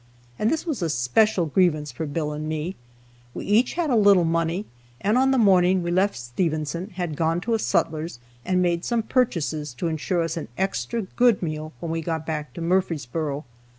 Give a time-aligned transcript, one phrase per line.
[0.39, 2.75] And this was a special grievance for Bill and me.
[3.35, 4.65] We each had a little money,
[4.99, 9.03] and on the morning we left Stevenson had gone to a sutler's, and made some
[9.03, 13.45] purchases to insure us an extra good meal when we got back to Murfreesboro.